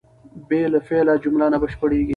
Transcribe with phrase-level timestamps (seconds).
[0.47, 2.09] بې له فعله جمله نه بشپړېږي.